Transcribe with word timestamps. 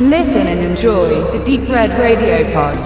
Listen 0.00 0.46
and 0.46 0.60
enjoy 0.60 1.08
the 1.32 1.44
Deep 1.44 1.68
Red 1.68 1.90
Radio 1.98 2.44
Pod. 2.54 2.78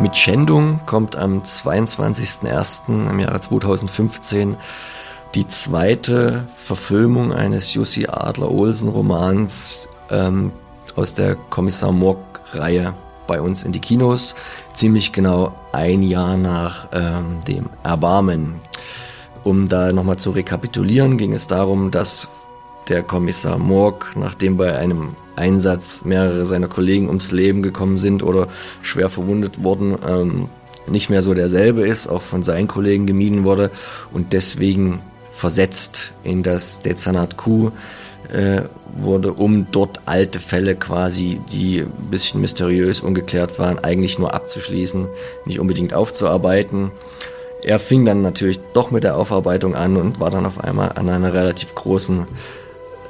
Mit 0.00 0.16
Schändung 0.16 0.80
kommt 0.86 1.14
am 1.14 1.42
22.01. 1.42 3.08
im 3.08 3.20
Jahre 3.20 3.40
2015 3.40 4.56
die 5.36 5.46
zweite 5.46 6.48
Verfilmung 6.56 7.32
eines 7.32 7.74
Jussi 7.74 8.08
Adler-Olsen-Romans 8.08 9.88
ähm, 10.10 10.50
aus 10.96 11.14
der 11.14 11.36
Kommissar 11.36 11.92
Morg-Reihe 11.92 12.92
bei 13.30 13.40
uns 13.40 13.62
in 13.62 13.70
die 13.70 13.78
Kinos. 13.78 14.34
Ziemlich 14.74 15.12
genau 15.12 15.54
ein 15.70 16.02
Jahr 16.02 16.36
nach 16.36 16.88
ähm, 16.92 17.38
dem 17.46 17.66
Erbarmen. 17.84 18.56
Um 19.44 19.68
da 19.68 19.92
nochmal 19.92 20.16
zu 20.16 20.32
rekapitulieren, 20.32 21.16
ging 21.16 21.32
es 21.32 21.46
darum, 21.46 21.92
dass 21.92 22.28
der 22.88 23.04
Kommissar 23.04 23.56
Morg, 23.56 24.16
nachdem 24.16 24.56
bei 24.56 24.76
einem 24.76 25.14
Einsatz 25.36 26.04
mehrere 26.04 26.44
seiner 26.44 26.66
Kollegen 26.66 27.06
ums 27.06 27.30
Leben 27.30 27.62
gekommen 27.62 27.98
sind 27.98 28.24
oder 28.24 28.48
schwer 28.82 29.08
verwundet 29.08 29.62
wurden, 29.62 29.96
ähm, 30.08 30.48
nicht 30.88 31.08
mehr 31.08 31.22
so 31.22 31.32
derselbe 31.32 31.82
ist, 31.82 32.08
auch 32.08 32.22
von 32.22 32.42
seinen 32.42 32.66
Kollegen 32.66 33.06
gemieden 33.06 33.44
wurde 33.44 33.70
und 34.12 34.32
deswegen 34.32 34.98
versetzt 35.30 36.14
in 36.24 36.42
das 36.42 36.82
Dezernat 36.82 37.36
Q 37.36 37.70
äh, 38.32 38.62
wurde, 38.96 39.32
um 39.32 39.66
dort 39.70 40.00
alte 40.06 40.40
Fälle 40.40 40.74
quasi, 40.74 41.40
die 41.52 41.80
ein 41.80 42.10
bisschen 42.10 42.40
mysteriös 42.40 43.00
ungeklärt 43.00 43.58
waren, 43.58 43.78
eigentlich 43.78 44.18
nur 44.18 44.34
abzuschließen, 44.34 45.06
nicht 45.44 45.60
unbedingt 45.60 45.94
aufzuarbeiten. 45.94 46.90
Er 47.62 47.78
fing 47.78 48.04
dann 48.04 48.22
natürlich 48.22 48.58
doch 48.72 48.90
mit 48.90 49.04
der 49.04 49.16
Aufarbeitung 49.16 49.74
an 49.74 49.96
und 49.96 50.18
war 50.18 50.30
dann 50.30 50.46
auf 50.46 50.62
einmal 50.62 50.92
an 50.94 51.08
einer 51.08 51.34
relativ 51.34 51.74
großen 51.74 52.26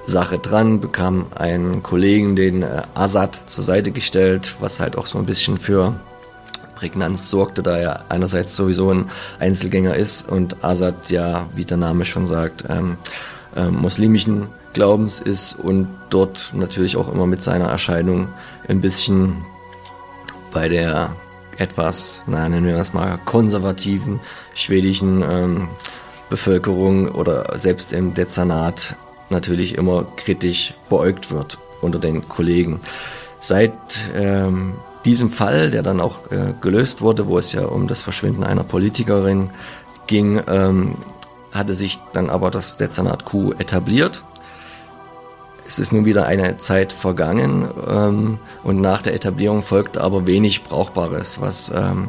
Sache 0.07 0.39
dran, 0.39 0.81
bekam 0.81 1.27
einen 1.35 1.83
Kollegen, 1.83 2.35
den 2.35 2.63
äh, 2.63 2.83
Assad, 2.95 3.39
zur 3.47 3.65
Seite 3.65 3.93
gestellt, 3.93 4.57
was 4.61 4.81
halt 4.81 4.99
auch 4.99 5.07
so 5.07 5.19
ein 5.19 5.27
bisschen 5.27 5.59
für 5.59 5.95
Prägnanz 6.75 7.31
sorgte, 7.31 7.63
da 7.63 7.77
er 7.77 8.05
einerseits 8.11 8.57
sowieso 8.57 8.91
ein 8.91 9.11
Einzelgänger 9.39 9.95
ist 9.95 10.29
und 10.29 10.65
Assad 10.65 11.11
ja, 11.11 11.49
wie 11.55 11.65
der 11.65 11.77
Name 11.77 12.07
schon 12.07 12.27
sagt, 12.27 12.65
ähm, 12.69 12.97
äh, 13.57 13.67
muslimischen 13.67 14.49
Glaubens 14.73 15.21
ist 15.21 15.55
und 15.55 15.89
dort 16.11 16.53
natürlich 16.55 16.97
auch 16.97 17.13
immer 17.13 17.27
mit 17.27 17.43
seiner 17.43 17.67
Erscheinung 17.67 18.29
ein 18.69 18.81
bisschen 18.81 19.45
bei 20.53 20.69
der 20.69 21.15
etwas, 21.59 22.23
na, 22.27 22.49
nennen 22.49 22.67
wir 22.67 22.77
das 22.77 22.95
mal, 22.95 23.19
konservativen 23.25 24.21
schwedischen 24.55 25.23
ähm, 25.23 25.69
Bevölkerung 26.29 27.09
oder 27.09 27.59
selbst 27.59 27.93
im 27.93 28.15
Dezernat 28.15 28.97
natürlich 29.29 29.77
immer 29.77 30.07
kritisch 30.17 30.75
beäugt 30.89 31.31
wird 31.31 31.59
unter 31.83 31.99
den 31.99 32.29
Kollegen. 32.29 32.81
Seit 33.41 33.73
ähm, 34.15 34.75
diesem 35.05 35.31
Fall, 35.31 35.71
der 35.71 35.83
dann 35.83 36.01
auch 36.01 36.31
äh, 36.31 36.55
gelöst 36.61 37.01
wurde, 37.01 37.27
wo 37.27 37.39
es 37.39 37.53
ja 37.53 37.65
um 37.65 37.89
das 37.89 38.01
Verschwinden 38.03 38.45
einer 38.45 38.65
Politikerin 38.65 39.51
ging, 40.07 40.41
ähm, 40.47 40.97
hatte 41.53 41.75
sich 41.75 41.99
dann 42.13 42.31
aber 42.31 42.51
das 42.51 42.77
Dezernat 42.77 43.25
Q 43.25 43.53
etabliert. 43.53 44.23
Es 45.67 45.79
ist 45.79 45.93
nun 45.93 46.05
wieder 46.05 46.27
eine 46.27 46.59
Zeit 46.59 46.93
vergangen 46.93 47.69
ähm, 47.89 48.39
und 48.65 48.81
nach 48.81 49.03
der 49.03 49.15
Etablierung 49.15 49.63
folgte 49.63 50.01
aber 50.01 50.27
wenig 50.27 50.65
Brauchbares, 50.65 51.41
was 51.41 51.71
ähm, 51.75 52.09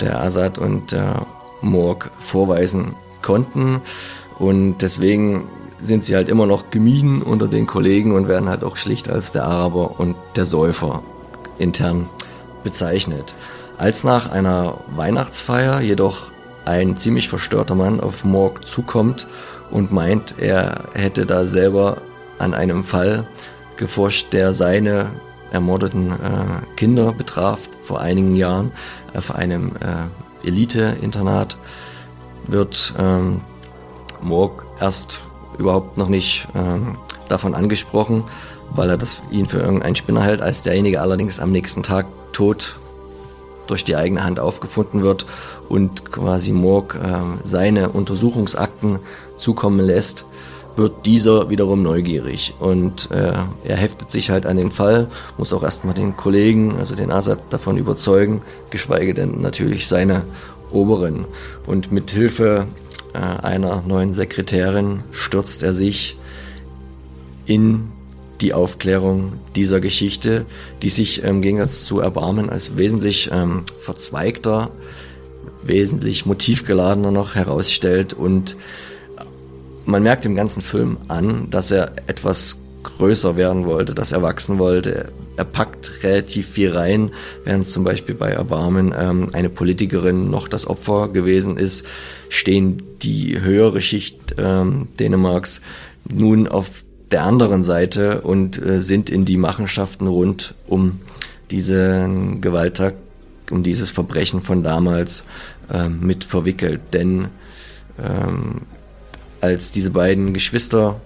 der 0.00 0.20
Assad 0.22 0.58
und 0.58 0.92
der 0.92 1.26
Morg 1.60 2.10
vorweisen 2.18 2.94
konnten. 3.20 3.82
Und 4.38 4.78
deswegen 4.78 5.48
sind 5.80 6.04
sie 6.04 6.16
halt 6.16 6.28
immer 6.28 6.46
noch 6.46 6.70
gemieden 6.70 7.22
unter 7.22 7.46
den 7.46 7.66
Kollegen 7.66 8.12
und 8.12 8.28
werden 8.28 8.48
halt 8.48 8.64
auch 8.64 8.76
schlicht 8.76 9.08
als 9.08 9.32
der 9.32 9.44
Araber 9.44 9.98
und 10.00 10.16
der 10.36 10.44
Säufer 10.44 11.02
intern 11.58 12.08
bezeichnet. 12.62 13.34
Als 13.76 14.04
nach 14.04 14.30
einer 14.30 14.78
Weihnachtsfeier 14.94 15.80
jedoch 15.80 16.30
ein 16.64 16.96
ziemlich 16.96 17.28
verstörter 17.28 17.74
Mann 17.74 18.00
auf 18.00 18.24
Morg 18.24 18.66
zukommt 18.66 19.26
und 19.70 19.92
meint, 19.92 20.36
er 20.38 20.84
hätte 20.94 21.26
da 21.26 21.46
selber 21.46 21.98
an 22.38 22.54
einem 22.54 22.84
Fall 22.84 23.26
geforscht, 23.76 24.32
der 24.32 24.52
seine 24.52 25.10
ermordeten 25.50 26.10
äh, 26.10 26.76
Kinder 26.76 27.12
betraf 27.12 27.60
vor 27.82 28.00
einigen 28.00 28.34
Jahren 28.34 28.72
auf 29.14 29.34
einem 29.34 29.72
äh, 29.76 30.46
Elite-Internat, 30.46 31.56
wird 32.46 32.94
ähm, 32.98 33.40
Morg 34.20 34.66
erst 34.80 35.22
überhaupt 35.58 35.96
noch 35.96 36.08
nicht 36.08 36.48
ähm, 36.54 36.98
davon 37.28 37.54
angesprochen, 37.54 38.24
weil 38.70 38.90
er 38.90 38.96
das 38.96 39.22
ihn 39.30 39.46
für 39.46 39.58
irgendeinen 39.58 39.96
Spinner 39.96 40.22
hält, 40.22 40.42
als 40.42 40.62
derjenige 40.62 41.00
allerdings 41.00 41.40
am 41.40 41.52
nächsten 41.52 41.82
Tag 41.82 42.06
tot 42.32 42.76
durch 43.66 43.84
die 43.84 43.96
eigene 43.96 44.24
Hand 44.24 44.40
aufgefunden 44.40 45.02
wird 45.02 45.26
und 45.68 46.10
quasi 46.10 46.52
Morg 46.52 46.94
äh, 47.02 47.18
seine 47.44 47.90
Untersuchungsakten 47.90 48.98
zukommen 49.36 49.80
lässt, 49.80 50.24
wird 50.76 51.06
dieser 51.06 51.50
wiederum 51.50 51.82
neugierig 51.82 52.54
und 52.58 53.10
äh, 53.10 53.32
er 53.64 53.76
heftet 53.76 54.10
sich 54.10 54.30
halt 54.30 54.44
an 54.44 54.56
den 54.56 54.70
Fall, 54.70 55.08
muss 55.38 55.52
auch 55.52 55.62
erstmal 55.62 55.94
den 55.94 56.16
Kollegen, 56.16 56.76
also 56.76 56.96
den 56.96 57.12
Assad 57.12 57.40
davon 57.50 57.76
überzeugen, 57.76 58.42
geschweige 58.70 59.14
denn 59.14 59.40
natürlich 59.40 59.86
seine 59.86 60.24
Oberen. 60.72 61.26
Und 61.66 61.92
mit 61.92 62.10
Hilfe 62.10 62.66
äh, 63.12 63.18
einer 63.18 63.82
neuen 63.86 64.12
Sekretärin 64.12 65.04
stürzt 65.12 65.62
er 65.62 65.74
sich 65.74 66.16
in 67.46 67.92
die 68.40 68.52
Aufklärung 68.52 69.34
dieser 69.54 69.80
Geschichte, 69.80 70.46
die 70.82 70.88
sich 70.88 71.22
im 71.22 71.42
Gegensatz 71.42 71.84
zu 71.84 72.00
Erbarmen 72.00 72.50
als 72.50 72.76
wesentlich 72.76 73.30
ähm, 73.32 73.62
verzweigter, 73.78 74.70
wesentlich 75.62 76.26
motivgeladener 76.26 77.10
noch 77.10 77.34
herausstellt 77.34 78.12
und 78.12 78.56
man 79.86 80.02
merkt 80.02 80.24
im 80.24 80.34
ganzen 80.34 80.62
Film 80.62 80.96
an, 81.08 81.48
dass 81.50 81.70
er 81.70 81.92
etwas 82.06 82.58
größer 82.82 83.36
werden 83.36 83.64
wollte, 83.64 83.94
dass 83.94 84.12
er 84.12 84.22
wachsen 84.22 84.58
wollte. 84.58 85.12
Er 85.36 85.44
packt 85.44 86.02
relativ 86.02 86.48
viel 86.48 86.70
rein, 86.70 87.10
während 87.44 87.66
zum 87.66 87.82
Beispiel 87.82 88.14
bei 88.14 88.30
Erbarmen 88.30 88.94
ähm, 88.96 89.30
eine 89.32 89.48
Politikerin 89.48 90.30
noch 90.30 90.48
das 90.48 90.66
Opfer 90.66 91.08
gewesen 91.08 91.56
ist, 91.56 91.84
stehen 92.28 92.82
die 93.02 93.40
höhere 93.40 93.80
Schicht 93.80 94.36
ähm, 94.38 94.88
Dänemarks 94.98 95.60
nun 96.08 96.46
auf 96.46 96.84
der 97.14 97.22
anderen 97.22 97.62
Seite 97.62 98.22
und 98.22 98.60
äh, 98.60 98.80
sind 98.80 99.08
in 99.08 99.24
die 99.24 99.36
Machenschaften 99.36 100.08
rund 100.08 100.56
um 100.66 101.00
diesen 101.52 102.40
Gewalttag, 102.40 102.94
um 103.52 103.62
dieses 103.62 103.90
Verbrechen 103.90 104.42
von 104.42 104.64
damals 104.64 105.24
äh, 105.72 105.88
mit 105.88 106.24
verwickelt. 106.24 106.80
Denn 106.92 107.28
ähm, 108.02 108.62
als 109.40 109.70
diese 109.70 109.90
beiden 109.90 110.34
Geschwister 110.34 111.00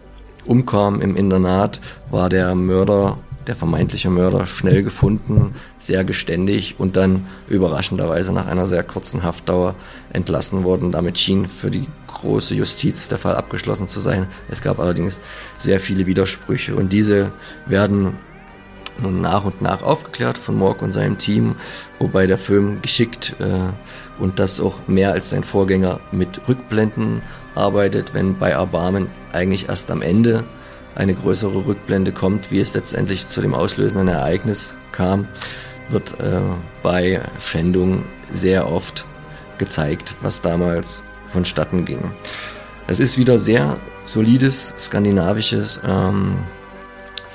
umkamen 0.47 1.03
im 1.03 1.15
Internat, 1.15 1.83
war 2.11 2.31
der 2.31 2.55
Mörder, 2.55 3.19
der 3.49 3.57
vermeintliche 3.57 4.11
Mörder, 4.11 4.47
schnell 4.47 4.83
gefunden, 4.83 5.55
sehr 5.79 6.05
geständig 6.05 6.77
und 6.79 6.97
dann 6.97 7.27
überraschenderweise 7.49 8.33
nach 8.33 8.47
einer 8.47 8.67
sehr 8.67 8.83
kurzen 8.83 9.23
Haftdauer 9.23 9.75
entlassen 10.13 10.65
worden. 10.65 10.93
Damit 10.93 11.19
schien 11.19 11.49
für 11.49 11.71
die 11.71 11.89
große 12.07 12.55
Justiz 12.55 13.09
der 13.09 13.17
Fall 13.17 13.37
abgeschlossen 13.37 13.89
zu 13.89 14.01
sein. 14.01 14.27
Es 14.51 14.61
gab 14.61 14.79
allerdings 14.79 15.23
sehr 15.59 15.81
viele 15.81 16.07
Widersprüche 16.07 16.77
und 16.77 16.93
diese 16.93 17.33
werden 17.67 18.17
nun 19.01 19.23
nach 19.23 19.45
und 19.45 19.63
nach 19.63 19.83
aufgeklärt 19.83 20.37
von 20.37 20.57
Morg 20.57 20.83
und 20.83 20.93
seinem 20.93 21.17
Team, 21.17 21.57
wobei 21.99 22.27
der 22.27 22.39
Film 22.39 22.83
geschickt 22.83 23.35
äh, 23.39 24.23
und 24.23 24.39
das 24.39 24.61
auch 24.61 24.75
mehr 24.89 25.13
als 25.13 25.31
sein 25.31 25.45
Vorgänger 25.45 26.01
mit 26.13 26.49
Rückblenden 26.49 27.23
arbeitet, 27.55 28.13
wenn 28.13 28.39
bei 28.39 28.51
Erbarmen 28.51 29.07
eigentlich 29.33 29.69
erst 29.69 29.91
am 29.91 30.03
Ende 30.03 30.45
eine 30.95 31.15
größere 31.15 31.67
Rückblende 31.67 32.13
kommt, 32.13 32.51
wie 32.51 32.61
es 32.61 32.75
letztendlich 32.75 33.29
zu 33.29 33.41
dem 33.41 33.55
auslösenden 33.55 34.09
Ereignis 34.09 34.75
kam, 34.93 35.29
wird 35.89 36.21
äh, 36.21 36.41
bei 36.83 37.23
Schändung 37.39 38.05
sehr 38.33 38.71
oft 38.71 39.07
gezeigt, 39.59 40.15
was 40.21 40.43
damals 40.43 41.05
vonstatten 41.29 41.85
ging. 41.85 42.13
Es 42.87 43.01
ist 43.01 43.19
wieder 43.19 43.39
sehr 43.39 43.79
solides 44.05 44.75
skandinavisches 44.79 45.81
ähm, 45.87 46.37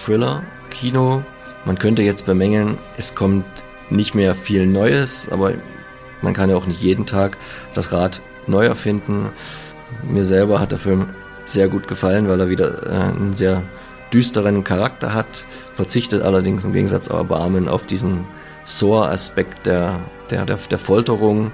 Thriller-Kino. 0.03 1.23
Man 1.65 1.77
könnte 1.77 2.01
jetzt 2.01 2.25
bemängeln, 2.25 2.77
es 2.97 3.15
kommt 3.15 3.45
nicht 3.89 4.15
mehr 4.15 4.35
viel 4.35 4.65
Neues, 4.65 5.29
aber 5.31 5.53
man 6.21 6.33
kann 6.33 6.49
ja 6.49 6.55
auch 6.55 6.65
nicht 6.65 6.81
jeden 6.81 7.05
Tag 7.05 7.37
das 7.73 7.91
Rad 7.91 8.21
neu 8.47 8.65
erfinden. 8.65 9.29
Mir 10.03 10.25
selber 10.25 10.59
hat 10.59 10.71
der 10.71 10.79
Film 10.79 11.13
sehr 11.53 11.69
gut 11.69 11.87
gefallen, 11.87 12.27
weil 12.27 12.39
er 12.39 12.49
wieder 12.49 12.85
äh, 12.85 13.15
einen 13.15 13.33
sehr 13.33 13.63
düsteren 14.11 14.63
Charakter 14.63 15.13
hat, 15.13 15.45
verzichtet 15.73 16.21
allerdings 16.21 16.65
im 16.65 16.73
Gegensatz 16.73 17.05
zu 17.05 17.13
Erbarmen 17.13 17.67
auf 17.67 17.85
diesen 17.87 18.25
Soar-Aspekt 18.63 19.65
der, 19.65 20.01
der, 20.29 20.45
der, 20.45 20.57
der 20.57 20.77
Folterung. 20.77 21.51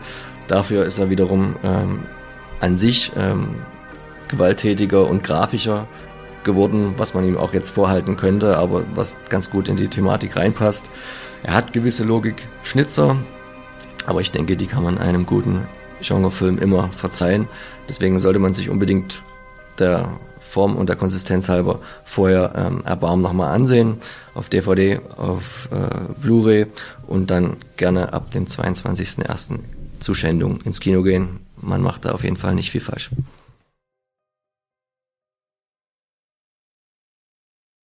Dafür 0.47 0.85
ist 0.85 0.97
er 0.97 1.09
wiederum 1.09 1.55
ähm, 1.63 1.99
an 2.59 2.77
sich 2.77 3.11
ähm, 3.17 3.55
gewalttätiger 4.27 5.07
und 5.07 5.23
grafischer 5.23 5.87
geworden, 6.43 6.93
was 6.97 7.13
man 7.13 7.25
ihm 7.25 7.37
auch 7.37 7.53
jetzt 7.53 7.69
vorhalten 7.71 8.17
könnte, 8.17 8.57
aber 8.57 8.83
was 8.95 9.15
ganz 9.29 9.49
gut 9.49 9.67
in 9.67 9.75
die 9.75 9.87
Thematik 9.87 10.35
reinpasst. 10.35 10.89
Er 11.43 11.53
hat 11.53 11.73
gewisse 11.73 12.03
Logik-Schnitzer, 12.03 13.17
aber 14.05 14.21
ich 14.21 14.31
denke, 14.31 14.57
die 14.57 14.67
kann 14.67 14.83
man 14.83 14.97
einem 14.97 15.25
guten 15.25 15.67
Genrefilm 16.01 16.57
immer 16.57 16.89
verzeihen. 16.91 17.47
Deswegen 17.87 18.19
sollte 18.19 18.39
man 18.39 18.53
sich 18.53 18.69
unbedingt 18.69 19.21
der 19.79 20.19
Form 20.39 20.75
und 20.75 20.89
der 20.89 20.95
Konsistenz 20.95 21.47
halber 21.49 21.79
vorher 22.03 22.53
ähm, 22.55 22.83
Erbarmen 22.85 23.21
nochmal 23.21 23.53
ansehen, 23.53 23.97
auf 24.33 24.49
DVD, 24.49 24.99
auf 25.17 25.69
äh, 25.71 26.13
Blu-ray 26.21 26.65
und 27.07 27.29
dann 27.29 27.57
gerne 27.77 28.13
ab 28.13 28.31
dem 28.31 28.45
22.01. 28.45 29.59
Zuschendung 29.99 30.61
ins 30.61 30.79
Kino 30.79 31.03
gehen. 31.03 31.39
Man 31.61 31.81
macht 31.81 32.05
da 32.05 32.11
auf 32.11 32.23
jeden 32.23 32.37
Fall 32.37 32.55
nicht 32.55 32.71
viel 32.71 32.81
falsch. 32.81 33.09